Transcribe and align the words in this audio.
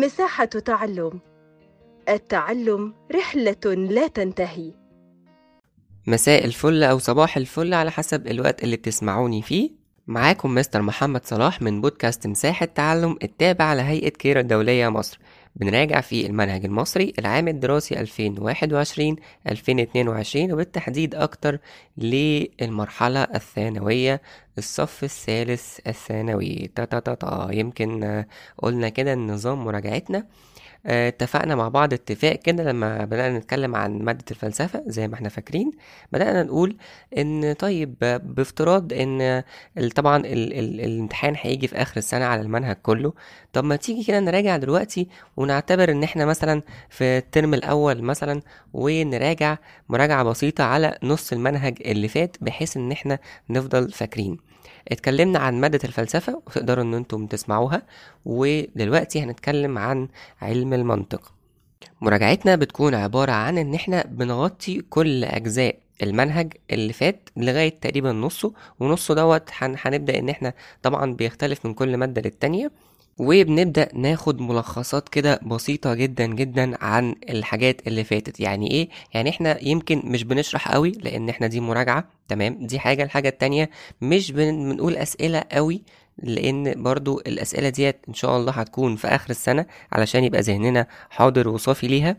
مساحة 0.00 0.44
تعلم. 0.44 1.20
التعلم 2.08 2.94
رحلة 3.14 3.74
لا 3.74 4.06
تنتهي. 4.06 4.72
مساء 6.06 6.44
الفل 6.44 6.82
أو 6.82 6.98
صباح 6.98 7.36
الفل 7.36 7.74
على 7.74 7.90
حسب 7.90 8.26
الوقت 8.26 8.64
اللي 8.64 8.76
بتسمعوني 8.76 9.42
فيه. 9.42 9.70
معاكم 10.06 10.54
مستر 10.54 10.82
محمد 10.82 11.26
صلاح 11.26 11.62
من 11.62 11.80
بودكاست 11.80 12.26
مساحة 12.26 12.66
تعلم 12.66 13.16
التابع 13.22 13.74
لهيئة 13.74 14.08
كيرا 14.08 14.40
الدولية 14.40 14.88
مصر. 14.88 15.18
بنراجع 15.56 16.00
فيه 16.00 16.26
المنهج 16.26 16.64
المصري 16.64 17.12
العام 17.18 17.48
الدراسي 17.48 17.94
2021-2022 17.94 20.52
وبالتحديد 20.52 21.14
أكتر 21.14 21.58
للمرحلة 21.98 23.22
الثانوية. 23.22 24.22
الصف 24.58 25.04
الثالث 25.04 25.78
الثانوي. 25.86 26.70
تا 26.74 26.84
تا 26.84 26.98
تا 26.98 27.14
تا. 27.14 27.48
يمكن 27.52 28.24
قلنا 28.58 28.88
كده 28.88 29.14
نظام 29.14 29.64
مراجعتنا. 29.64 30.26
آه، 30.86 31.08
اتفقنا 31.08 31.54
مع 31.54 31.68
بعض 31.68 31.92
اتفاق 31.92 32.32
كده 32.36 32.64
لما 32.64 33.04
بدأنا 33.04 33.38
نتكلم 33.38 33.76
عن 33.76 33.98
مادة 33.98 34.24
الفلسفة 34.30 34.82
زي 34.86 35.08
ما 35.08 35.14
إحنا 35.14 35.28
فاكرين. 35.28 35.72
بدأنا 36.12 36.42
نقول 36.42 36.76
إن 37.18 37.52
طيب 37.52 37.94
بافتراض 38.24 38.92
إن 38.92 39.42
طبعا 39.96 40.16
ال 40.16 40.52
ال 40.58 40.80
الامتحان 40.80 41.34
هيجي 41.40 41.68
في 41.68 41.76
آخر 41.76 41.96
السنة 41.96 42.24
على 42.24 42.40
المنهج 42.42 42.76
كله. 42.82 43.12
طب 43.52 43.64
ما 43.64 43.76
تيجي 43.76 44.04
كده 44.04 44.20
نراجع 44.20 44.56
دلوقتي 44.56 45.08
ونعتبر 45.36 45.90
إن 45.90 46.02
إحنا 46.02 46.26
مثلا 46.26 46.62
في 46.90 47.04
الترم 47.04 47.54
الأول 47.54 48.02
مثلا 48.02 48.42
ونراجع 48.72 49.56
مراجعة 49.88 50.22
بسيطة 50.24 50.64
على 50.64 50.98
نص 51.02 51.32
المنهج 51.32 51.78
اللي 51.84 52.08
فات 52.08 52.36
بحيث 52.40 52.76
إن 52.76 52.92
إحنا 52.92 53.18
نفضل 53.50 53.90
فاكرين. 53.92 54.45
اتكلمنا 54.88 55.38
عن 55.38 55.60
مادة 55.60 55.80
الفلسفة 55.84 56.42
وتقدروا 56.46 56.84
إن 56.84 56.94
أنتم 56.94 57.26
تسمعوها. 57.26 57.82
ودلوقتي 58.24 59.22
هنتكلم 59.22 59.78
عن 59.78 60.08
علم 60.42 60.72
المنطق. 60.74 61.32
مراجعتنا 62.00 62.56
بتكون 62.56 62.94
عبارة 62.94 63.32
عن 63.32 63.58
إن 63.58 63.74
إحنا 63.74 64.04
بنغطي 64.06 64.80
كل 64.80 65.24
أجزاء 65.24 65.76
المنهج 66.02 66.52
اللي 66.70 66.92
فات 66.92 67.28
لغاية 67.36 67.80
تقريبا 67.80 68.12
نصه 68.12 68.52
ونصه 68.80 69.14
دوت 69.14 69.50
هن- 69.58 69.76
هنبدأ 69.80 70.18
إن 70.18 70.28
إحنا 70.28 70.52
طبعا 70.82 71.12
بيختلف 71.14 71.66
من 71.66 71.74
كل 71.74 71.96
مادة 71.96 72.22
للتانية. 72.22 72.70
وبنبدأ 73.18 73.88
ناخد 73.94 74.40
ملخصات 74.40 75.08
كده 75.08 75.40
بسيطة 75.46 75.94
جدا 75.94 76.26
جدا 76.26 76.84
عن 76.84 77.14
الحاجات 77.28 77.86
اللي 77.86 78.04
فاتت. 78.04 78.40
يعني 78.40 78.70
إيه؟ 78.70 78.88
يعني 79.14 79.30
إحنا 79.30 79.64
يمكن 79.64 80.02
مش 80.04 80.24
بنشرح 80.24 80.72
قوي 80.72 80.92
لأن 80.92 81.28
إحنا 81.28 81.46
دي 81.46 81.60
مراجعة 81.60 82.08
تمام؟ 82.28 82.66
دي 82.66 82.78
حاجة 82.78 83.02
الحاجة 83.02 83.28
التانية. 83.28 83.70
مش 84.00 84.32
بن- 84.32 84.72
بنقول 84.72 84.96
أسئلة 84.96 85.44
قوي 85.52 85.82
لأن 86.22 86.82
برضو 86.82 87.20
الأسئلة 87.26 87.68
ديت 87.68 87.96
إن 88.08 88.14
شاء 88.14 88.36
الله 88.36 88.52
هتكون 88.52 88.96
في 88.96 89.06
آخر 89.08 89.30
السنة 89.30 89.66
علشان 89.92 90.24
يبقى 90.24 90.40
ذهننا 90.40 90.86
حاضر 91.10 91.48
وصافي 91.48 91.88
ليها. 91.88 92.16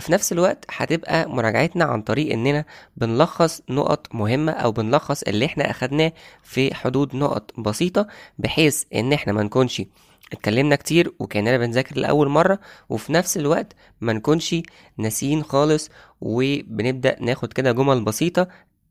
في 0.00 0.12
نفس 0.12 0.32
الوقت 0.32 0.64
هتبقى 0.70 1.28
مراجعتنا 1.30 1.84
عن 1.84 2.02
طريق 2.02 2.32
إننا 2.32 2.64
بنلخص 2.96 3.62
نقط 3.70 4.14
مهمة 4.14 4.52
أو 4.52 4.72
بنلخص 4.72 5.22
اللي 5.22 5.44
إحنا 5.46 5.70
أخدناه 5.70 6.12
في 6.42 6.74
حدود 6.74 7.16
نقط 7.16 7.50
بسيطة 7.60 8.06
بحيث 8.38 8.84
إن 8.94 9.12
إحنا 9.12 9.32
ما 9.32 9.42
نكونش 9.42 9.82
اتكلمنا 10.32 10.76
كتير 10.76 11.12
وكأننا 11.18 11.58
بنذاكر 11.58 11.96
لأول 11.98 12.28
مرة 12.28 12.58
وفي 12.88 13.12
نفس 13.12 13.36
الوقت 13.36 13.72
ما 14.00 14.12
نكونش 14.12 14.54
ناسيين 14.98 15.42
خالص 15.42 15.90
وبنبدأ 16.20 17.16
ناخد 17.20 17.52
كده 17.52 17.72
جمل 17.72 18.04
بسيطة. 18.04 18.48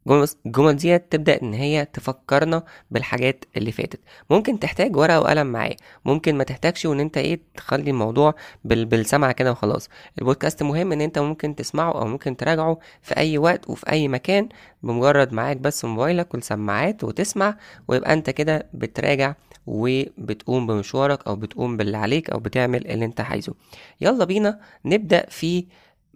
جمل- 0.07 0.27
الجمل 0.45 0.75
ديت 0.75 1.11
تبدأ 1.11 1.41
إن 1.41 1.53
هي 1.53 1.85
تفكرنا 1.93 2.63
بالحاجات 2.91 3.45
اللي 3.57 3.71
فاتت. 3.71 3.99
ممكن 4.29 4.59
تحتاج 4.59 4.95
ورقة 4.97 5.19
وقلم 5.19 5.47
معاه 5.47 5.75
ممكن 6.05 6.35
ما 6.35 6.43
تحتاجش 6.43 6.85
وإن 6.85 6.99
أنت 6.99 7.17
إيه 7.17 7.39
تخلي 7.57 7.89
الموضوع 7.91 8.33
بال... 8.63 8.85
بالسمع 8.85 9.31
كده 9.31 9.51
وخلاص. 9.51 9.89
البودكاست 10.19 10.63
مهم 10.63 10.91
إن 10.91 11.01
أنت 11.01 11.19
ممكن 11.19 11.55
تسمعه 11.55 11.91
أو 11.91 12.05
ممكن 12.07 12.37
تراجعه 12.37 12.77
في 13.01 13.17
أي 13.17 13.37
وقت 13.37 13.69
وفي 13.69 13.89
أي 13.91 14.07
مكان 14.07 14.49
بمجرد 14.83 15.33
معاك 15.33 15.58
بس 15.58 15.85
موبايلك 15.85 16.33
والسماعات 16.33 17.03
وتسمع 17.03 17.58
ويبقى 17.87 18.14
أنت 18.14 18.30
كده 18.30 18.69
بتراجع 18.73 19.33
وبتقوم 19.67 20.67
بمشوارك 20.67 21.27
أو 21.27 21.36
بتقوم 21.36 21.77
باللي 21.77 21.98
عليك 21.98 22.30
أو 22.30 22.39
بتعمل 22.39 22.87
اللي 22.87 23.05
أنت 23.05 23.21
عايزه. 23.21 23.53
يلا 24.02 24.26
بينا 24.26 24.59
نبدأ 24.86 25.26
في 25.30 25.65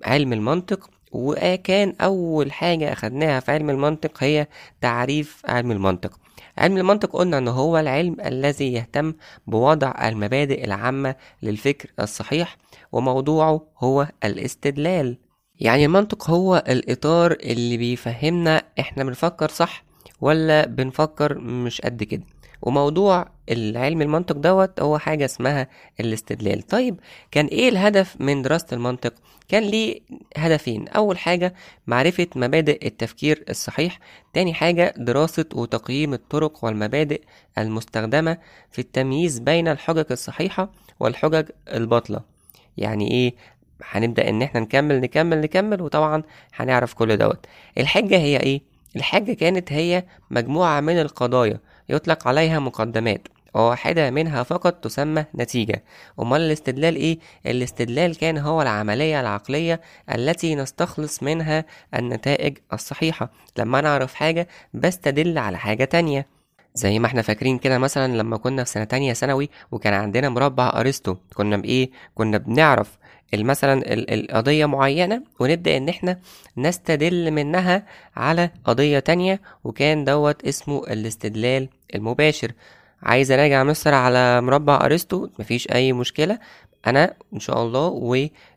علم 0.06 0.34
المنطق 0.34 0.90
وكان 1.12 1.94
أول 2.02 2.52
حاجة 2.52 2.94
أخدناها 2.94 3.40
في 3.40 3.52
علم 3.52 3.70
المنطق 3.70 4.24
هي 4.24 4.48
تعريف 4.82 5.42
علم 5.46 5.72
المنطق. 5.72 6.20
علم 6.58 6.78
المنطق 6.78 7.12
قلنا 7.16 7.38
إن 7.38 7.48
هو 7.48 7.78
العلم 7.78 8.16
الذي 8.26 8.74
يهتم 8.74 9.14
بوضع 9.48 10.08
المبادئ 10.08 10.66
العامة 10.66 11.16
للفكر 11.44 11.90
الصحيح 12.00 12.58
وموضوعه 12.92 13.62
هو 13.78 14.08
الاستدلال. 14.24 15.18
يعني 15.60 15.86
المنطق 15.86 16.30
هو 16.30 16.64
الإطار 16.68 17.32
اللي 17.32 17.78
بيفهمنا 17.78 18.64
إحنا 18.80 19.04
بنفكر 19.04 19.50
صح 19.50 19.84
ولا 20.22 20.66
بنفكر 20.66 21.38
مش 21.40 21.82
قد 21.82 22.04
كده. 22.04 22.24
وموضوع 22.62 23.28
العلم 23.50 24.02
المنطق 24.02 24.36
دوت 24.36 24.82
هو 24.82 24.98
حاجة 24.98 25.26
اسمها 25.26 25.68
الاستدلال. 26.00 26.62
طيب 26.62 27.00
كان 27.32 27.46
إيه 27.46 27.70
الهدف 27.70 28.16
من 28.20 28.42
دراسة 28.42 28.68
المنطق؟ 28.74 29.14
كان 29.48 29.64
ليه 29.64 30.00
هدفين. 30.38 30.88
أول 30.88 31.18
حاجة 31.18 31.54
معرفة 31.88 32.28
مبادئ 32.36 32.88
التفكير 32.88 33.44
الصحيح. 33.50 34.00
تاني 34.34 34.54
حاجة 34.54 34.94
دراسة 34.98 35.46
وتقييم 35.54 36.14
الطرق 36.14 36.66
والمبادئ 36.66 37.22
المستخدمة 37.58 38.38
في 38.72 38.80
التمييز 38.80 39.40
بين 39.40 39.68
الحجج 39.68 40.06
الصحيحة 40.12 40.70
والحجج 41.00 41.46
الباطلة. 41.74 42.22
يعني 42.78 43.12
إيه؟ 43.12 43.34
هنبدأ 43.84 44.30
إن 44.30 44.42
إحنا 44.42 44.60
نكمل 44.60 45.02
نكمل 45.02 45.42
نكمل 45.42 45.82
وطبعا 45.82 46.24
هنعرف 46.56 46.94
كل 46.94 47.18
دوت. 47.18 47.46
الحجة 47.78 48.18
هي 48.18 48.38
إيه؟ 48.38 48.62
الحجة 48.96 49.34
كانت 49.34 49.74
هي 49.74 50.04
مجموعة 50.32 50.80
من 50.82 51.00
القضايا. 51.02 51.60
يطلق 51.90 52.28
عليها 52.28 52.60
مقدمات. 52.60 53.28
وواحدة 53.54 54.10
منها 54.10 54.44
فقط 54.44 54.74
تسمى 54.74 55.26
نتيجة. 55.36 55.84
أمال 56.20 56.42
الاستدلال 56.42 56.96
إيه؟ 56.96 57.20
الاستدلال 57.46 58.18
كان 58.18 58.38
هو 58.38 58.62
العملية 58.62 59.22
العقلية 59.22 59.82
التي 60.16 60.56
نستخلص 60.56 61.24
منها 61.24 61.66
النتائج 61.96 62.58
الصحيحة. 62.74 63.32
لما 63.58 63.82
نعرف 63.82 64.14
حاجة 64.14 64.48
بستدل 64.74 65.38
على 65.38 65.58
حاجة 65.58 65.84
تانية. 65.84 66.26
زي 66.74 67.00
ما 67.00 67.08
إحنا 67.08 67.22
فاكرين 67.22 67.58
كده 67.58 67.78
مثلا 67.78 68.18
لما 68.18 68.38
كنا 68.38 68.64
في 68.64 68.70
سنة 68.70 68.84
تانية 68.84 69.14
ثانوي 69.14 69.50
وكان 69.72 69.94
عندنا 69.94 70.30
مربع 70.30 70.72
أرسطو. 70.76 71.16
كنا 71.34 71.58
بإيه؟ 71.58 71.90
كنا 72.16 72.38
بنعرف 72.38 72.98
مثلا 73.34 73.94
ال- 73.94 74.14
القضية 74.14 74.66
معينة 74.66 75.24
ونبدأ 75.40 75.78
إن 75.78 75.90
إحنا 75.90 76.20
نستدل 76.58 77.32
منها 77.32 77.86
على 78.16 78.50
قضية 78.66 79.00
تانية 79.00 79.42
وكان 79.64 80.06
دوت 80.06 80.44
اسمه 80.48 80.84
الاستدلال 80.88 81.70
المباشر. 81.96 82.52
عايز 83.04 83.32
أراجع 83.32 83.64
مصر 83.64 83.94
على 83.94 84.42
مربع 84.42 84.86
أرسطو؟ 84.86 85.28
مفيش 85.40 85.72
أي 85.72 85.94
مشكلة. 85.94 86.40
أنا 86.88 87.14
إن 87.34 87.40
شاء 87.40 87.64
الله 87.64 87.88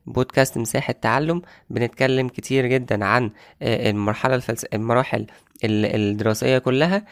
وبودكاست 0.07 0.59
مساحة 0.59 0.93
تعلم 0.93 1.43
بنتكلم 1.71 2.29
كتير 2.29 2.67
جدا 2.67 3.05
عن 3.05 3.31
آه، 3.63 3.91
المرحلة 3.91 4.35
الفلس... 4.35 4.65
المراحل 4.65 5.27
ال- 5.65 5.95
الدراسية 6.11 6.59
كلها. 6.59 7.05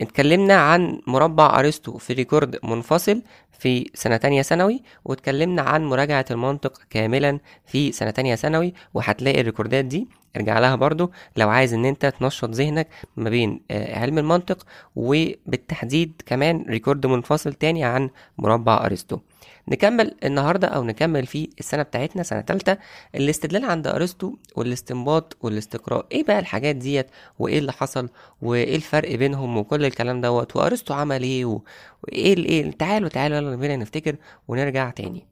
اتكلمنا 0.00 0.54
عن 0.54 1.00
مربع 1.06 1.58
أرسطو 1.60 1.98
في 1.98 2.12
ريكورد 2.12 2.58
منفصل 2.64 3.22
في 3.58 3.90
سنة 3.94 4.16
تانية 4.16 4.42
ثانوي 4.42 4.82
واتكلمنا 5.04 5.62
عن 5.62 5.84
مراجعة 5.84 6.24
المنطق 6.30 6.80
كاملا 6.90 7.38
في 7.66 7.92
سنة 7.92 8.10
تانية 8.10 8.34
ثانوي 8.34 8.74
وهتلاقي 8.94 9.40
الريكوردات 9.40 9.84
دي. 9.84 10.08
ارجع 10.36 10.58
لها 10.58 10.74
برضو 10.76 11.10
لو 11.36 11.48
عايز 11.48 11.74
إن 11.74 11.84
أنت 11.84 12.06
تنشط 12.06 12.50
ذهنك 12.50 12.88
ما 13.16 13.30
بين 13.30 13.60
آه، 13.70 13.98
علم 13.98 14.18
المنطق 14.18 14.66
وبالتحديد 14.96 16.22
كمان 16.26 16.64
record 16.68 17.06
منفصل 17.06 17.52
تاني 17.52 17.84
عن 17.84 18.10
مربع 18.38 18.86
أرسطو. 18.86 19.18
نكمل 19.68 20.14
النهارده 20.24 20.68
أو 20.68 20.84
نكمل 20.84 21.26
في 21.26 21.48
السنة 21.58 21.82
بتاعتنا 21.82 22.22
سنة 22.22 22.40
تالتة. 22.40 22.76
الاستدلال 23.14 23.64
عند 23.64 23.86
أرسطو 23.86 24.36
والاستنباط 24.56 25.36
والاستقراء 25.40 26.06
إيه 26.12 26.24
بقى 26.24 26.38
الحاجات 26.38 26.76
ديت 26.76 27.06
وإيه 27.38 27.58
اللي 27.58 27.72
حصل 27.72 28.08
وإيه 28.42 28.76
الفرق 28.76 29.14
بينهم 29.14 29.56
وكل 29.56 29.84
الكلام 29.84 30.20
دوت؟ 30.20 30.56
وأرسطو 30.56 30.94
عمل 30.94 31.22
إيه 31.22 31.44
وإيه 31.44 32.34
الايه 32.34 32.70
تعالوا 32.70 33.08
تعالوا 33.08 33.36
يلا 33.36 33.56
بينا 33.56 33.76
نفتكر 33.76 34.16
ونرجع 34.48 34.90
تاني. 34.90 35.26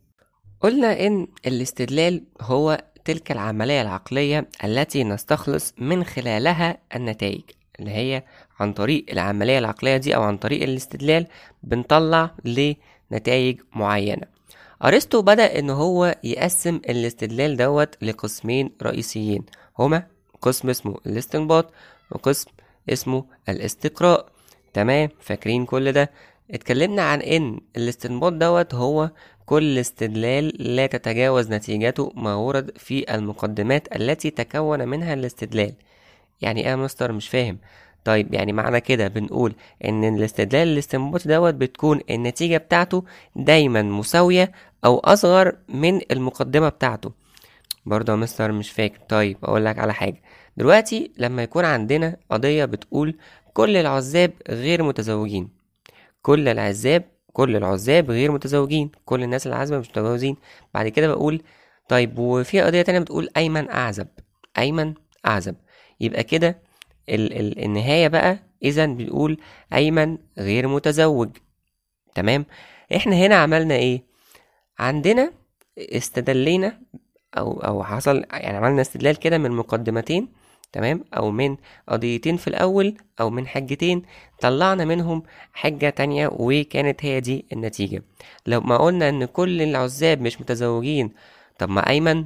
قلنا 0.61 1.07
إن 1.07 1.27
الاستدلال 1.47 2.25
هو 2.41 2.85
تلك 3.05 3.33
العملية 3.33 3.83
العقلية 3.83 4.49
التي 4.65 5.05
نستخلص 5.05 5.75
من 5.79 6.05
خلالها 6.05 6.79
النتائج 6.97 7.43
اللي 7.81 7.91
هي 7.91 8.23
عن 8.61 8.73
طريق 8.73 9.05
العملية 9.13 9.59
العقلية 9.59 9.97
دي 9.97 10.17
أو 10.17 10.23
عن 10.23 10.37
طريق 10.37 10.63
الاستدلال 10.63 11.27
بنطلع 11.63 12.31
لنتائج 12.45 13.61
معينة. 13.73 14.27
أرسطو 14.85 15.23
بدأ 15.23 15.59
إن 15.59 15.71
هو 15.71 16.15
يقسم 16.25 16.77
الاستدلال 16.77 17.57
دوت 17.57 18.03
لقسمين 18.03 18.73
رئيسيين 18.83 19.45
هما 19.79 20.07
قسم 20.43 20.71
اسمه 20.71 20.99
الاستنباط 21.07 21.73
وقسم 22.11 22.51
اسمه 22.93 23.25
الاستقراء. 23.49 24.27
تمام؟ 24.75 25.09
فاكرين 25.21 25.65
كل 25.65 25.93
ده؟ 25.93 26.11
اتكلمنا 26.51 27.03
عن 27.03 27.21
إن 27.21 27.61
الاستنباط 27.77 28.33
دوت 28.33 28.75
هو 28.75 29.11
كل 29.47 29.79
استدلال 29.79 30.77
لا 30.77 30.87
تتجاوز 30.87 31.51
نتيجته 31.51 32.13
ما 32.17 32.35
ورد 32.35 32.79
في 32.79 33.15
المقدمات 33.15 33.97
التي 33.97 34.31
تكون 34.31 34.89
منها 34.89 35.15
الاستدلال. 35.15 35.73
يعني 36.41 36.61
إيه 36.61 36.67
يا 36.71 36.77
مستر؟ 36.77 37.13
مش 37.13 37.29
فاهم. 37.29 37.59
طيب 38.05 38.35
يعني 38.35 38.53
معنى 38.53 38.81
كده 38.81 39.09
بنقول 39.09 39.55
إن 39.85 40.17
الاستدلال 40.17 40.69
الاستنباطي 40.69 41.29
دوت 41.29 41.55
بتكون 41.55 42.01
النتيجة 42.11 42.57
بتاعته 42.57 43.05
دايما 43.37 43.83
مساوية 43.83 44.53
أو 44.85 44.99
أصغر 44.99 45.57
من 45.69 46.01
المقدمة 46.11 46.69
بتاعته. 46.69 47.13
برضه 47.87 48.13
يا 48.13 48.19
مستر 48.19 48.53
مش 48.53 48.71
فاكر. 48.71 48.99
طيب 49.09 49.37
أقول 49.45 49.65
لك 49.65 49.79
على 49.79 49.95
حاجة. 49.95 50.23
دلوقتي 50.57 51.13
لما 51.19 51.43
يكون 51.43 51.65
عندنا 51.65 52.17
قضية 52.31 52.65
بتقول 52.65 53.19
كل 53.53 53.77
العزاب 53.77 54.33
غير 54.49 54.83
متزوجين. 54.83 55.49
كل 56.23 56.49
العزاب 56.49 57.05
كل 57.33 57.57
العزاب 57.57 58.11
غير 58.11 58.33
متزوجين 58.33 58.91
كل 59.05 59.23
الناس 59.23 59.47
العازبة 59.47 59.79
مش 59.79 59.89
متجوزين. 59.91 60.37
بعد 60.75 60.89
كده 60.89 61.09
بقول 61.09 61.43
طيب 61.89 62.19
وفي 62.19 62.61
قضية 62.61 62.83
تانية 62.83 62.99
بتقول 62.99 63.29
أيمن 63.37 63.71
أعزب 63.71 64.09
أيمن 64.59 64.95
أعزب. 65.27 65.57
يبقى 66.01 66.23
كده 66.23 66.59
ال 67.09 67.33
ال 67.33 67.65
النهاية 67.65 68.09
بقى 68.09 68.39
إذا 68.63 68.87
بنقول 68.87 69.39
أيمن 69.73 70.19
غير 70.39 70.69
متزوج. 70.69 71.29
تمام؟ 72.15 72.47
إحنا 72.97 73.17
هنا 73.17 73.35
عملنا 73.35 73.75
إيه؟ 73.75 74.03
عندنا 74.79 75.33
استدلينا 75.79 76.81
أو 77.39 77.61
أو 77.61 77.85
حصل 77.85 78.25
يعني 78.33 78.57
عملنا 78.57 78.81
استدلال 78.81 79.17
كده 79.17 79.39
من 79.39 79.51
مقدمتين 79.51 80.29
تمام؟ 80.73 81.05
أو 81.17 81.31
من 81.31 81.57
قضيتين 81.89 82.37
في 82.37 82.49
الأول 82.49 82.97
أو 83.21 83.31
من 83.31 83.47
حجتين 83.47 84.03
طلعنا 84.41 84.85
منهم 84.85 85.23
حجة 85.53 85.91
تانية 85.91 86.31
وكانت 86.33 87.05
هي 87.05 87.21
دي 87.21 87.45
النتيجة. 87.53 88.03
لو 88.47 88.61
ما 88.61 88.77
قلنا 88.77 89.09
إن 89.09 89.25
كل 89.25 89.63
العزاب 89.63 90.21
مش 90.21 90.41
متزوجين 90.41 91.11
طب 91.59 91.69
ما 91.71 91.89
أيمن 91.89 92.25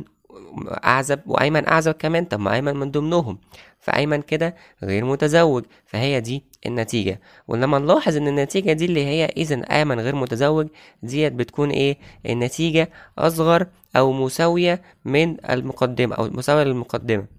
أعزب 0.84 1.20
وأيمن 1.26 1.68
أعزب 1.68 1.92
كمان 1.92 2.24
طب 2.24 2.40
ما 2.40 2.54
أيمن 2.54 2.76
من 2.76 2.90
ضمنهم 2.90 3.38
فأيمن 3.80 4.22
كده 4.22 4.56
غير 4.82 5.04
متزوج 5.04 5.64
فهي 5.86 6.20
دي 6.20 6.44
النتيجة. 6.66 7.20
ولما 7.48 7.78
نلاحظ 7.78 8.16
إن 8.16 8.28
النتيجة 8.28 8.72
دي 8.72 8.84
اللي 8.84 9.04
هي 9.06 9.24
اذا 9.24 9.62
ايمن 9.76 10.00
غير 10.00 10.14
متزوج 10.16 10.66
ديت 11.02 11.32
بتكون 11.32 11.70
إيه؟ 11.70 11.98
النتيجة 12.26 12.90
أصغر 13.18 13.66
أو 13.96 14.12
مساوية 14.12 14.82
من 15.04 15.50
المقدمة 15.50 16.14
أو 16.14 16.24
مساوية 16.30 16.64
للمقدمة. 16.64 17.35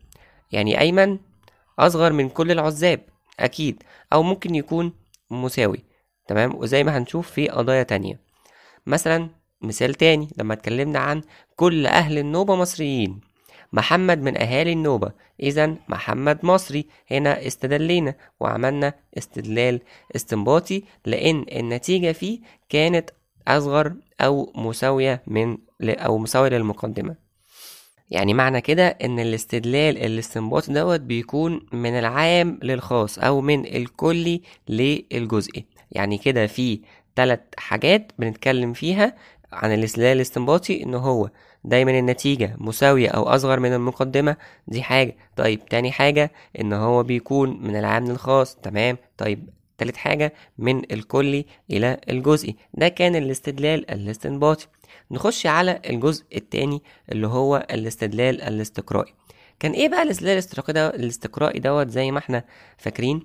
يعني 0.52 0.80
أيمن 0.80 1.18
أصغر 1.80 2.14
من 2.14 2.30
كل 2.30 2.52
العزاب 2.52 3.00
أكيد. 3.40 3.84
أو 4.14 4.24
ممكن 4.24 4.56
يكون 4.56 4.94
مساوي 5.32 5.84
تمام؟ 6.28 6.56
وزي 6.56 6.84
ما 6.84 6.98
هنشوف 6.98 7.32
في 7.32 7.48
قضايا 7.48 7.84
تانية. 7.84 8.20
مثلا 8.86 9.30
مثال 9.62 9.94
تاني 9.94 10.28
لما 10.38 10.54
اتكلمنا 10.54 11.00
عن 11.00 11.22
كل 11.56 11.88
أهل 11.88 12.18
النوبة 12.18 12.56
مصريين. 12.56 13.20
محمد 13.74 14.22
من 14.22 14.38
أهالي 14.38 14.74
النوبة 14.74 15.12
اذا 15.40 15.76
محمد 15.88 16.46
مصري 16.46 16.86
هنا 17.12 17.48
استدلينا 17.48 18.16
وعملنا 18.40 18.94
استدلال 19.18 19.82
استنباطي 20.16 20.84
لأن 21.06 21.46
النتيجة 21.52 22.12
فيه 22.12 22.40
كانت 22.70 23.10
أصغر 23.48 23.94
أو 24.22 24.52
مساوية 24.56 25.24
من 25.28 25.58
أو 25.82 26.18
مساوية 26.18 26.50
للمقدمة. 26.50 27.27
يعني 28.10 28.34
معنى 28.34 28.62
كده 28.62 28.88
إن 28.88 29.20
الاستدلال 29.20 29.98
الاستنباطي 29.98 30.74
دوت 30.74 31.00
بيكون 31.00 31.62
من 31.74 32.00
العام 32.00 32.60
للخاص 32.64 33.20
أو 33.20 33.42
من 33.42 33.66
الكلي 33.66 34.42
للجزئي. 34.70 35.66
يعني 35.92 36.18
كده 36.18 36.48
في 36.48 36.80
ثلاث 37.16 37.40
حاجات 37.58 38.12
بنتكلم 38.20 38.74
فيها 38.74 39.16
عن 39.54 39.74
الاستدلال 39.74 40.16
الاستنباطي 40.16 40.84
إن 40.84 40.94
هو 40.96 41.30
دايما 41.64 42.00
النتيجة 42.00 42.56
مساوية 42.58 43.10
أو 43.10 43.24
أصغر 43.24 43.60
من 43.60 43.74
المقدمة 43.74 44.38
دي 44.68 44.84
حاجة. 44.84 45.16
طيب 45.36 45.66
تاني 45.66 45.92
حاجة 45.92 46.32
إن 46.60 46.74
هو 46.74 47.04
بيكون 47.04 47.64
من 47.64 47.76
العام 47.76 48.06
للخاص 48.06 48.56
تمام. 48.56 48.98
طيب 49.18 49.50
تالت 49.78 49.98
حاجة 49.98 50.34
من 50.58 50.92
الكلي 50.94 51.46
إلى 51.72 51.98
الجزئي. 52.10 52.56
ده 52.74 52.88
كان 52.88 53.16
الاستدلال 53.16 53.92
الاستنباطي. 53.92 54.68
نخش 55.12 55.46
على 55.46 55.82
الجزء 55.90 56.26
التاني 56.36 56.82
اللي 57.12 57.28
هو 57.28 57.68
الاستدلال 57.72 58.42
الاستقرائي. 58.42 59.14
كان 59.60 59.72
إيه 59.72 59.90
بقى 59.90 60.04
الاستدلال 60.04 60.34
الاستقرائي 60.34 60.74
ده 60.74 60.90
الاستقرائي 60.90 61.60
دوت 61.60 61.90
زي 61.90 62.12
ما 62.12 62.20
إحنا 62.20 62.44
فاكرين؟ 62.78 63.24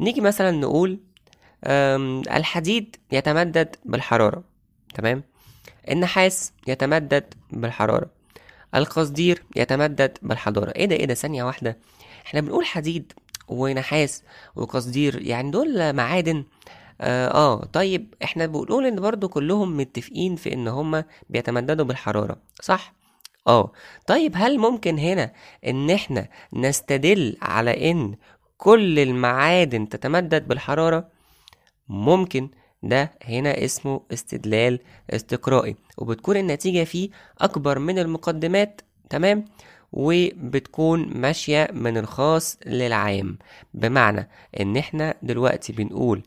نيجي 0.00 0.20
مثلا 0.20 0.50
نقول 0.50 1.00
الحديد 2.36 2.96
يتمدد 3.12 3.76
بالحرارة. 3.84 4.44
تمام؟ 4.94 5.22
النحاس 5.90 6.52
يتمدد 6.66 7.34
بالحرارة. 7.50 8.10
القصدير 8.74 9.42
يتمدد 9.56 10.18
بالحرارة 10.22 10.70
إيه 10.70 10.84
ده؟ 10.86 10.96
إيه 10.96 11.04
ده؟ 11.04 11.14
ثانية 11.14 11.44
واحدة. 11.44 11.78
إحنا 12.26 12.40
بنقول 12.40 12.64
حديد 12.64 13.12
ونحاس 13.50 14.22
وقصدير 14.56 15.22
يعني 15.22 15.50
دول 15.50 15.92
معادن. 15.92 16.44
آه, 17.00 17.28
آه 17.28 17.64
طيب 17.64 18.14
إحنا 18.24 18.46
بنقول 18.46 18.86
إن 18.86 19.00
برضو 19.00 19.28
كلهم 19.28 19.76
متفقين 19.76 20.36
في 20.36 20.52
إن 20.52 20.68
هما 20.68 21.04
بيتمددوا 21.30 21.84
بالحرارة 21.84 22.36
صح؟ 22.62 22.94
آه 23.46 23.72
طيب 24.06 24.32
هل 24.36 24.58
ممكن 24.58 24.98
هنا 24.98 25.32
إن 25.66 25.90
إحنا 25.90 26.28
نستدل 26.52 27.36
على 27.42 27.90
إن 27.90 28.14
كل 28.58 28.98
المعادن 28.98 29.88
تتمدد 29.88 30.48
بالحرارة؟ 30.48 31.08
ممكن 31.88 32.48
ده 32.82 33.10
هنا 33.24 33.64
اسمه 33.64 34.00
استدلال 34.12 34.78
استقرائي 35.10 35.76
وبتكون 35.98 36.36
النتيجة 36.36 36.84
فيه 36.84 37.10
أكبر 37.40 37.78
من 37.78 37.98
المقدمات 37.98 38.80
تمام؟ 39.10 39.44
وبتكون 39.92 41.08
ماشية 41.20 41.68
من 41.72 41.96
الخاص 41.98 42.58
للعام. 42.66 43.38
بمعنى 43.74 44.28
إن 44.60 44.76
إحنا 44.76 45.14
دلوقتي 45.22 45.72
بنقول 45.72 46.22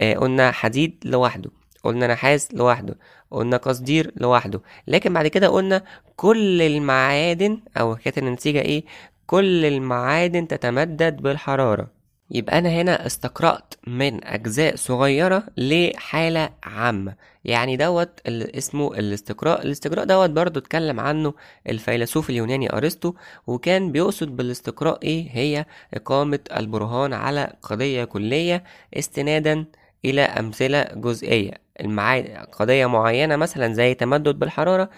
آه 0.00 0.14
قلنا 0.14 0.50
حديد 0.52 0.96
لوحده 1.04 1.50
قلنا 1.84 2.06
نحاس 2.06 2.54
لوحده 2.54 2.98
قلنا 3.30 3.56
قصدير 3.56 4.12
لوحده. 4.16 4.62
لكن 4.86 5.12
بعد 5.12 5.26
كده 5.26 5.48
قلنا 5.48 5.84
كل 6.16 6.62
المعادن 6.62 7.60
أو 7.76 7.96
كانت 7.96 8.18
النتيجة 8.18 8.60
إيه؟ 8.60 8.84
كل 9.26 9.64
المعادن 9.64 10.48
تتمدد 10.48 11.16
بالحرارة. 11.22 12.03
يبقى 12.30 12.58
أنا 12.58 12.68
هنا 12.68 13.06
استقرأت 13.06 13.74
من 13.86 14.24
أجزاء 14.24 14.76
صغيرة 14.76 15.42
لحالة 15.56 16.50
عامة. 16.62 17.14
يعني 17.44 17.76
دوت 17.76 18.20
اللي 18.26 18.52
اسمه 18.58 18.94
الاستقراء. 18.94 19.62
الاستقراء 19.62 20.04
دوت 20.04 20.30
برضو 20.30 20.60
اتكلم 20.60 21.00
عنه 21.00 21.34
الفيلسوف 21.68 22.30
اليوناني 22.30 22.72
أرسطو 22.72 23.14
وكان 23.46 23.92
بيقصد 23.92 24.36
بالاستقراء 24.36 24.98
إيه؟ 25.02 25.28
هي 25.32 25.66
إقامة 25.94 26.40
البرهان 26.56 27.12
على 27.12 27.52
قضية 27.62 28.04
كلية 28.04 28.64
استنادا 28.94 29.64
إلى 30.04 30.22
أمثلة 30.22 30.82
جزئية. 30.82 31.64
المعادن 31.80 32.36
قضية 32.36 32.86
معينة 32.86 33.36
مثلا 33.36 33.74
زي 33.74 33.94
تمدد 33.94 34.38
بالحرارة. 34.38 34.90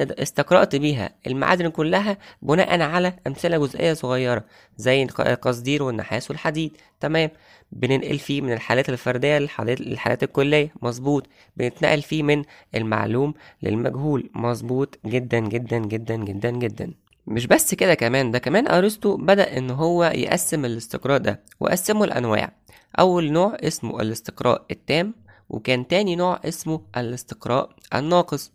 استقرأت 0.00 0.76
بيها. 0.76 1.10
المعادن 1.26 1.68
كلها 1.68 2.18
بناء 2.42 2.80
على 2.80 3.12
أمثلة 3.26 3.58
جزئية 3.58 3.92
صغيرة 3.92 4.44
زي 4.76 5.02
القصدير 5.02 5.82
والنحاس 5.82 6.30
والحديد. 6.30 6.76
تمام. 7.00 7.30
بننقل 7.72 8.18
فيه 8.18 8.40
من 8.40 8.52
الحالات 8.52 8.88
الفردية 8.88 9.38
للحالات, 9.38 9.80
للحالات 9.80 10.22
الكلية. 10.22 10.72
مظبوط. 10.82 11.26
بنتنقل 11.56 12.02
فيه 12.02 12.22
من 12.22 12.44
المعلوم 12.74 13.34
للمجهول. 13.62 14.30
مظبوط. 14.34 14.98
جدا 15.06 15.38
جدا 15.38 15.78
جدا 15.78 16.16
جدا 16.16 16.50
جدا. 16.50 16.94
مش 17.26 17.46
بس 17.46 17.74
كده 17.74 17.94
كمان 17.94 18.30
ده 18.30 18.38
كمان 18.38 18.68
أرسطو 18.68 19.16
بدأ 19.16 19.58
إن 19.58 19.70
هو 19.70 20.04
يقسم 20.04 20.64
الاستقراء 20.64 21.18
ده 21.18 21.40
وقسمه 21.60 22.06
لأنواع. 22.06 22.52
أول 22.98 23.32
نوع 23.32 23.56
اسمه 23.60 24.00
الاستقراء 24.02 24.64
التام 24.70 25.14
وكان 25.48 25.86
تاني 25.88 26.16
نوع 26.16 26.40
اسمه 26.44 26.80
الاستقراء 26.96 27.70
الناقص. 27.94 28.52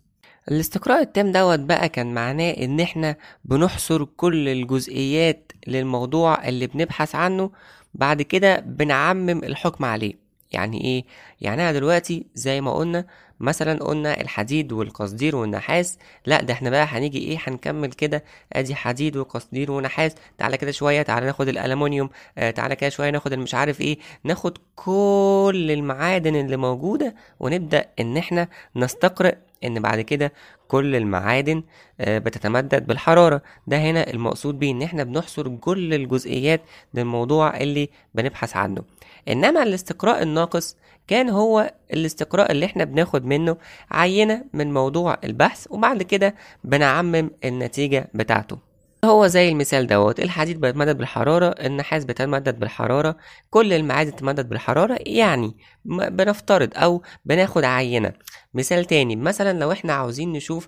الاستقراء 0.52 1.02
التام 1.02 1.32
دوت 1.32 1.60
بقى 1.60 1.90
كان 1.90 2.14
معناه 2.14 2.52
إن 2.52 2.80
إحنا 2.80 3.16
بنحصر 3.46 4.06
كل 4.06 4.50
الجزئيات 4.50 5.52
للموضوع 5.68 6.48
اللي 6.48 6.68
بنبحث 6.68 7.16
عنه 7.16 7.52
بعد 7.94 8.22
كده 8.22 8.60
بنعمم 8.60 9.30
الحكم 9.44 9.86
عليه. 9.86 10.25
يعني 10.56 10.82
إيه؟ 10.84 11.04
يعني 11.42 11.62
أنا 11.62 11.72
دلوقتي 11.72 12.26
زي 12.36 12.62
ما 12.62 12.74
قلنا 12.74 13.06
مثلا 13.40 13.84
قلنا 13.84 14.22
الحديد 14.22 14.72
والقصدير 14.72 15.36
والنحاس 15.36 15.98
لأ 16.26 16.42
ده 16.42 16.54
إحنا 16.54 16.70
بقى 16.70 16.86
هنيجي 16.86 17.18
إيه؟ 17.20 17.38
هنكمل 17.48 17.92
كده. 17.92 18.24
أدي 18.54 18.76
حديد 18.76 19.18
وقصدير 19.18 19.72
ونحاس. 19.72 20.16
تعالى 20.38 20.58
كده 20.58 20.72
شوية 20.72 21.02
تعالى 21.02 21.26
ناخد 21.26 21.48
الالومنيوم 21.48 22.10
آه 22.38 22.52
تعالى 22.52 22.76
كده 22.76 22.90
شوية 22.90 23.10
ناخد 23.10 23.34
المش 23.34 23.56
عارف 23.56 23.82
إيه. 23.82 23.98
ناخد 24.24 24.58
كل 24.76 25.68
المعادن 25.72 26.36
اللي 26.36 26.58
موجودة 26.58 27.16
ونبدأ 27.40 27.86
إن 28.00 28.18
إحنا 28.18 28.48
نستقرئ 28.76 29.36
إن 29.68 29.80
بعد 29.80 30.02
كده 30.02 30.34
كل 30.68 30.96
المعادن 30.96 31.64
آه، 32.00 32.18
بتتمدد 32.18 32.88
بالحرارة. 32.88 33.42
ده 33.68 33.78
هنا 33.78 34.10
المقصود 34.10 34.60
بيه 34.60 34.72
إن 34.72 34.82
إحنا 34.82 35.04
بنحصر 35.04 35.56
كل 35.56 35.94
الجزئيات 35.94 36.62
للموضوع 36.94 37.58
اللي 37.58 37.90
بنبحث 38.16 38.56
عنه. 38.56 38.82
إنما 39.28 39.64
الاستقراء 39.64 40.24
الناقص 40.24 40.78
كان 41.08 41.30
هو 41.30 41.74
الاستقراء 41.94 42.52
اللي 42.52 42.66
إحنا 42.66 42.84
بناخد 42.84 43.26
منه 43.26 43.58
عينة 43.92 44.46
من 44.54 44.74
موضوع 44.74 45.18
البحث 45.24 45.68
وبعد 45.70 46.04
كده 46.04 46.36
بنعمم 46.64 47.30
النتيجة 47.46 48.10
بتاعته. 48.14 48.75
هو 49.06 49.28
زي 49.28 49.50
المثال 49.50 49.88
دوت 49.88 50.20
الحديد 50.20 50.62
بيتمدد 50.62 50.98
بالحرارة 50.98 51.48
النحاس 51.48 52.06
بيتمدد 52.06 52.60
بالحرارة 52.60 53.18
كل 53.50 53.74
المعادن 53.74 54.12
بتتمدد 54.12 54.50
بالحرارة 54.50 54.98
يعني 55.00 55.58
بنفترض 55.86 56.70
أو 56.76 57.02
بناخد 57.26 57.64
عينة. 57.64 58.14
مثال 58.54 58.86
تاني 58.86 59.16
مثلا 59.16 59.60
لو 59.60 59.72
إحنا 59.72 59.94
عاوزين 59.94 60.32
نشوف 60.32 60.68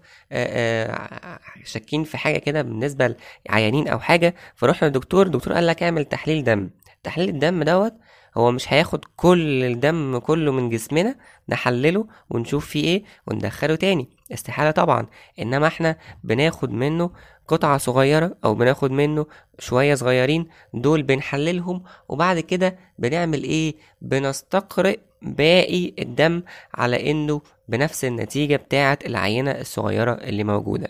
شاكين 1.64 2.04
في 2.04 2.18
حاجة 2.18 2.38
كده 2.38 2.62
بالنسبة 2.62 3.16
لعيانين 3.50 3.88
أو 3.88 4.00
حاجة 4.00 4.36
فروحنا 4.56 4.88
للدكتور 4.88 5.26
الدكتور 5.26 5.54
قال 5.54 5.68
لك 5.68 5.84
اعمل 5.84 6.06
تحليل 6.06 6.44
دم. 6.44 6.70
تحليل 7.04 7.30
الدم 7.30 7.64
دوت 7.64 7.94
هو 8.38 8.52
مش 8.52 8.74
هياخد 8.74 9.06
كل 9.16 9.64
الدم 9.64 10.18
كله 10.18 10.52
من 10.52 10.70
جسمنا 10.70 11.16
نحلله 11.50 12.06
ونشوف 12.30 12.66
فيه 12.66 12.84
إيه 12.84 13.04
وندخله 13.28 13.76
تاني. 13.76 14.10
استحالة 14.34 14.72
طبعا 14.72 15.06
إنما 15.40 15.68
إحنا 15.68 15.98
بناخد 16.24 16.72
منه 16.72 17.12
قطعة 17.48 17.78
صغيرة 17.78 18.36
أو 18.46 18.56
بناخد 18.56 18.92
منه 18.92 19.26
شوية 19.60 19.96
صغيرين 19.96 20.48
دول 20.74 21.04
بنحللهم 21.04 21.84
وبعد 22.10 22.40
كده 22.40 22.78
بنعمل 23.00 23.44
إيه؟ 23.44 23.76
بنستقرئ 24.02 25.00
باقي 25.22 25.94
الدم 26.00 26.44
على 26.74 27.12
إنه 27.12 27.42
بنفس 27.68 28.06
النتيجة 28.06 28.56
بتاعة 28.56 29.00
العينة 29.06 29.52
الصغيرة 29.52 30.12
اللي 30.14 30.44
موجودة. 30.44 30.88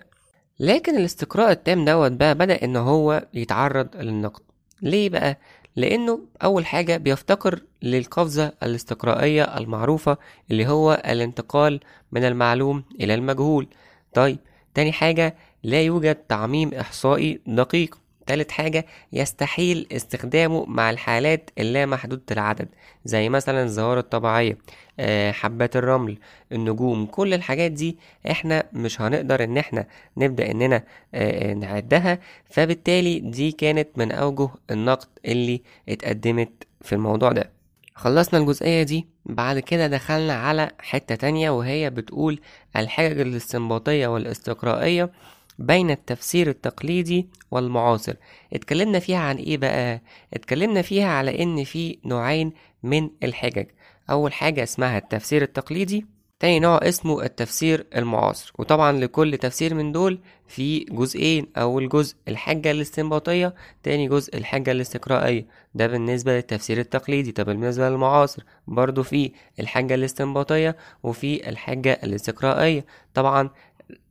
لكن 0.60 0.98
الاستقراء 0.98 1.52
التام 1.52 1.86
دوت 1.86 2.12
بقى 2.12 2.36
بدأ 2.36 2.64
إن 2.64 2.76
هو 2.76 3.26
يتعرض 3.34 3.88
للنقد. 3.96 4.42
ليه 4.82 5.10
بقى؟ 5.10 5.38
لأنه 5.78 6.20
أول 6.44 6.66
حاجة 6.66 6.98
بيفتقر 6.98 7.62
للقفزة 7.84 8.52
الاستقرائية 8.64 9.44
المعروفة 9.44 10.18
اللي 10.52 10.68
هو 10.68 11.02
الانتقال 11.06 11.80
من 12.12 12.24
المعلوم 12.24 12.84
إلى 13.00 13.14
المجهول. 13.14 13.68
طيب 14.14 14.38
تاني 14.74 14.92
حاجة 14.92 15.36
لا 15.64 15.82
يوجد 15.82 16.16
تعميم 16.16 16.74
إحصائي 16.74 17.42
دقيق. 17.48 17.98
تالت 18.28 18.52
حاجة 18.52 18.86
يستحيل 19.14 19.88
استخدامه 19.92 20.66
مع 20.66 20.90
الحالات 20.90 21.50
اللامحدودة 21.58 22.24
العدد 22.32 22.68
زي 23.06 23.30
مثلا 23.30 23.64
الظواهر 23.64 23.98
الطبيعية 24.00 24.58
آه، 25.00 25.32
حبات 25.32 25.76
الرمل 25.76 26.18
النجوم 26.52 27.06
كل 27.06 27.34
الحاجات 27.34 27.72
دي 27.72 27.98
إحنا 28.32 28.64
مش 28.74 29.02
هنقدر 29.02 29.44
إن 29.44 29.58
إحنا 29.58 29.88
نبدأ 30.18 30.52
إننا 30.52 30.84
آه، 31.14 31.54
نعدها 31.54 32.20
فبالتالي 32.50 33.20
دي 33.20 33.52
كانت 33.52 33.88
من 33.96 34.12
أوجه 34.12 34.50
النقد 34.72 35.08
اللي 35.26 35.62
اتقدمت 35.90 36.64
في 36.82 36.94
الموضوع 36.94 37.32
ده. 37.32 37.52
خلصنا 37.96 38.40
الجزئية 38.40 38.84
دي 38.84 39.08
بعد 39.26 39.60
كده 39.60 39.88
دخلنا 39.88 40.34
على 40.34 40.72
حتة 40.80 41.16
تانية 41.16 41.50
وهي 41.50 41.90
بتقول 41.90 42.40
الحجج 42.76 43.20
الاستنباطية 43.20 44.08
والاستقرائية 44.08 45.10
بين 45.60 45.92
التفسير 45.92 46.50
التقليدي 46.50 47.28
والمعاصر. 47.52 48.14
اتكلمنا 48.54 49.00
فيها 49.00 49.20
عن 49.20 49.36
إيه 49.38 49.58
بقى؟ 49.58 50.02
اتكلمنا 50.34 50.82
فيها 50.82 51.08
على 51.08 51.44
إن 51.44 51.64
في 51.64 51.98
نوعين 52.06 52.54
من 52.84 53.10
الحجج. 53.24 53.66
أول 54.10 54.34
حاجة 54.34 54.64
اسمها 54.64 54.98
التفسير 54.98 55.42
التقليدي 55.42 56.06
تاني 56.40 56.60
نوع 56.60 56.80
اسمه 56.84 57.24
التفسير 57.24 57.86
المعاصر. 57.96 58.52
وطبعا 58.60 58.92
لكل 58.92 59.38
تفسير 59.38 59.74
من 59.74 59.92
دول 59.92 60.20
في 60.48 60.80
جزئين 60.80 61.48
أول 61.58 61.90
جزء 61.90 62.16
الحجة 62.28 62.72
الاستنباطية 62.72 63.56
تاني 63.84 64.08
جزء 64.08 64.38
الحجة 64.38 64.72
الاستقرائية. 64.72 65.46
ده 65.76 65.88
بالنسبة 65.88 66.36
للتفسير 66.36 66.80
التقليدي. 66.80 67.32
طب 67.32 67.46
بالنسبة 67.46 67.90
للمعاصر 67.90 68.44
برضو 68.68 69.04
في 69.04 69.32
الحجة 69.60 69.96
الاستنباطية 69.96 70.78
وفي 71.04 71.50
الحجة 71.50 72.00
الاستقرائية. 72.04 72.86
طبعا 73.14 73.50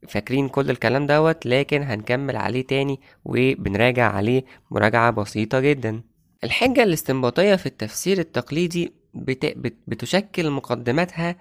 فاكرين 0.07 0.49
كل 0.49 0.69
الكلام 0.69 1.05
دوت 1.05 1.45
لكن 1.45 1.83
هنكمل 1.83 2.35
عليه 2.35 2.67
تاني 2.67 2.99
وبنراجع 3.25 4.11
عليه 4.11 4.43
مراجعة 4.71 5.11
بسيطة 5.11 5.59
جدا. 5.59 6.01
الحجة 6.43 6.83
الاستنباطية 6.83 7.55
في 7.55 7.65
التفسير 7.65 8.19
التقليدي 8.19 8.93
بت... 9.13 9.45
بت... 9.45 9.75
بتشكل 9.87 10.49
مقدماتها 10.49 11.35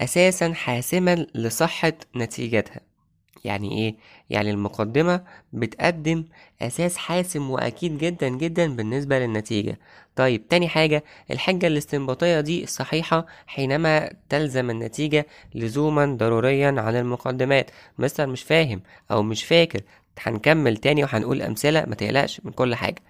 أساسا 0.00 0.52
حاسما 0.52 1.26
لصحة 1.34 1.92
نتيجتها. 2.16 2.80
يعني 3.44 3.78
إيه؟ 3.78 3.94
يعني 4.30 4.50
المقدمة 4.50 5.24
بتقدم 5.52 6.24
أساس 6.62 6.96
حاسم 6.96 7.50
وأكيد 7.50 7.98
جدا 7.98 8.28
جدا 8.28 8.76
بالنسبة 8.76 9.18
للنتيجة. 9.18 9.78
طيب 10.16 10.48
تاني 10.48 10.68
حاجة 10.68 11.04
الحجة 11.30 11.66
الاستنباطية 11.66 12.40
دي 12.40 12.66
صحيحة 12.66 13.26
حينما 13.46 14.10
تلزم 14.28 14.70
النتيجة 14.70 15.26
لزوما 15.54 16.06
ضروريا 16.06 16.68
عن 16.80 16.96
المقدمات. 16.96 17.70
مستر 17.98 18.26
مش 18.26 18.42
فاهم 18.42 18.82
أو 19.10 19.22
مش 19.22 19.44
فاكر 19.44 19.80
هنكمل 20.22 20.76
تاني 20.76 21.04
وهنقول 21.04 21.42
أمثلة 21.42 21.84
ما 21.86 21.94
تقلقش 21.94 22.40
من 22.44 22.52
كل 22.52 22.74
حاجة. 22.74 23.02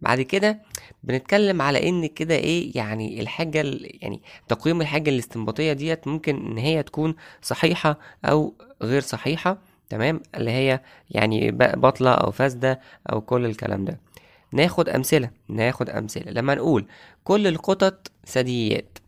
بعد 0.00 0.20
كده 0.20 0.58
بنتكلم 1.04 1.62
على 1.62 1.88
إن 1.88 2.06
كده 2.06 2.34
إيه 2.34 2.72
يعني 2.74 3.20
الحاجة 3.20 3.60
ال- 3.60 3.98
يعني 4.02 4.20
تقييم 4.48 4.80
الحاجة 4.80 5.10
الاستنباطية 5.10 5.72
ديت 5.72 6.08
ممكن 6.08 6.46
إن 6.46 6.58
هي 6.58 6.82
تكون 6.82 7.14
صحيحة 7.42 7.98
أو 8.24 8.54
غير 8.82 9.00
صحيحة. 9.00 9.58
تمام؟ 9.88 10.20
اللي 10.34 10.50
هي 10.50 10.80
يعني 11.10 11.50
باطلة 11.50 12.10
أو 12.10 12.30
فاسدة 12.30 12.80
أو 13.12 13.20
كل 13.20 13.44
الكلام 13.44 13.84
ده. 13.84 13.98
ناخد 14.52 14.88
أمثلة 14.88 15.30
ناخد 15.48 15.90
أمثلة. 15.90 16.32
لما 16.32 16.54
نقول 16.54 16.86
كل 17.24 17.46
القطط 17.46 18.10
ثدييات. 18.26 18.98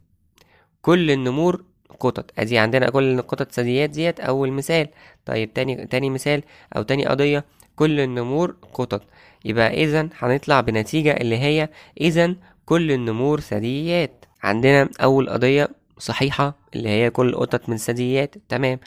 كل 0.83 1.11
النمور 1.11 1.65
قطط. 2.01 2.31
أدي 2.39 2.59
عندنا 2.59 2.91
كل 2.91 3.19
القطط 3.19 3.53
ثدييات 3.53 3.91
ديت 3.91 4.21
أول 4.21 4.53
مثال. 4.53 4.89
طيب 5.27 5.55
تاني 5.55 5.87
تاني 5.87 6.11
مثال 6.11 6.43
أو 6.77 6.83
تاني 6.83 7.07
قضية. 7.07 7.45
كل 7.77 8.01
النمور 8.01 8.57
قطط. 8.73 9.03
يبقى 9.45 9.85
اذا 9.85 10.09
هنطلع 10.19 10.61
بنتيجة 10.61 11.13
اللي 11.13 11.39
هي 11.39 11.69
اذا 12.01 12.35
كل 12.67 12.93
النمور 12.93 13.41
ثدييات. 13.41 14.25
عندنا 14.43 14.89
أول 15.03 15.31
قضية 15.31 15.69
صحيحة 15.99 16.55
اللي 16.75 16.89
هي 16.89 17.11
كل 17.11 17.29
القطط 17.29 17.69
من 17.69 17.77
ثدييات. 17.77 18.35
تمام. 18.49 18.79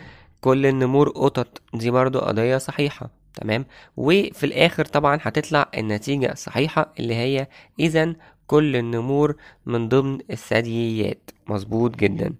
كل 0.41 0.65
النمور 0.65 1.09
قطط 1.09 1.61
دي 1.73 1.91
برضو 1.91 2.19
قضية 2.19 2.57
صحيحة 2.57 3.09
تمام؟ 3.33 3.65
وفي 3.97 4.45
الآخر 4.45 4.85
طبعا 4.85 5.19
هتطلع 5.21 5.69
النتيجة 5.77 6.31
الصحيحة 6.31 6.93
اللي 6.99 7.15
هي 7.15 7.47
اذا 7.79 8.15
كل 8.47 8.75
النمور 8.75 9.35
من 9.65 9.89
ضمن 9.89 10.19
الثدييات. 10.29 11.29
مظبوط 11.47 11.95
جدا. 11.95 12.33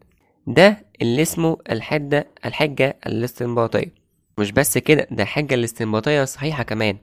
ده 0.48 0.86
اللي 1.01 1.22
اسمه 1.22 1.58
الحدة 1.72 2.27
الحجة 2.46 2.98
الاستنباطية. 3.08 3.93
مش 4.38 4.51
بس 4.51 4.77
كده 4.77 5.08
ده 5.12 5.24
الحجة 5.24 5.53
الاستنباطية 5.53 6.24
صحيحة 6.24 6.63
كمان. 6.63 6.98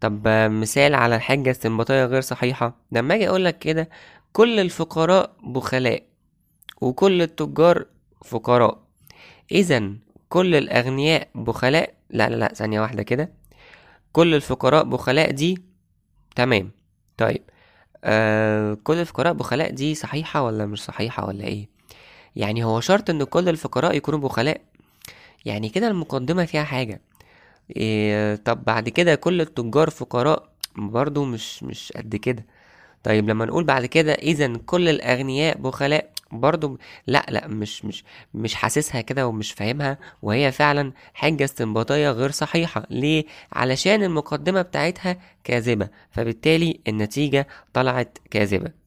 طب 0.00 0.28
مثال 0.28 0.94
على 0.94 1.16
الحجة 1.16 1.42
الاستنباطية 1.50 2.04
غير 2.04 2.20
صحيحة. 2.20 2.76
لما 2.92 3.14
أجي 3.14 3.28
اقولك 3.28 3.58
كده 3.58 3.88
كل 4.32 4.60
الفقراء 4.60 5.36
بخلاء 5.42 6.02
وكل 6.80 7.22
التجار 7.22 7.86
فقراء. 8.24 8.78
اذا 9.52 9.92
كل 10.32 10.54
الأغنياء 10.54 11.28
بخلاء 11.34 11.94
لا 12.10 12.28
لا 12.28 12.36
لا 12.36 12.54
ثانية 12.54 12.80
واحدة 12.80 13.02
كده. 13.02 13.32
كل 14.12 14.34
الفقراء 14.34 14.84
بخلاء 14.84 15.30
دي 15.30 15.62
تمام. 16.36 16.70
طيب 17.18 17.42
آه 18.04 18.74
كل 18.84 18.96
الفقراء 18.96 19.32
بخلاء 19.32 19.70
دي 19.70 19.94
صحيحة 19.94 20.42
ولا 20.42 20.66
مش 20.66 20.84
صحيحة 20.84 21.26
ولا 21.26 21.44
إيه؟ 21.44 21.68
يعني 22.36 22.64
هو 22.64 22.80
شرط 22.80 23.10
إن 23.10 23.24
كل 23.24 23.48
الفقراء 23.48 23.96
يكونوا 23.96 24.18
بخلاء؟ 24.20 24.60
يعني 25.44 25.68
كده 25.68 25.88
المقدمة 25.88 26.44
فيها 26.44 26.64
حاجة. 26.64 27.00
إيه 27.76 28.36
طب 28.36 28.64
بعد 28.64 28.88
كده 28.88 29.14
كل 29.14 29.40
التجار 29.40 29.90
فقراء 29.90 30.48
برضو 30.76 31.24
مش 31.24 31.62
مش 31.62 31.92
قد 31.96 32.16
كده. 32.16 32.46
طيب 33.04 33.28
لما 33.30 33.44
نقول 33.44 33.64
بعد 33.64 33.86
كده 33.86 34.12
اذا 34.12 34.56
كل 34.66 34.88
الأغنياء 34.88 35.58
بخلاء 35.58 36.12
برضو 36.32 36.78
لا 37.06 37.26
لا 37.28 37.46
مش 37.48 37.84
مش 37.84 38.04
مش 38.34 38.54
حاسسها 38.54 39.00
كده 39.00 39.26
ومش 39.26 39.52
فاهمها 39.52 39.98
وهي 40.22 40.52
فعلا 40.52 40.92
حجة 41.14 41.44
استنباطية 41.44 42.10
غير 42.10 42.30
صحيحة. 42.30 42.86
ليه؟ 42.90 43.24
علشان 43.52 44.02
المقدمة 44.02 44.62
بتاعتها 44.62 45.16
كاذبة 45.44 45.88
فبالتالي 46.10 46.80
النتيجة 46.88 47.46
طلعت 47.72 48.18
كاذبة. 48.30 48.81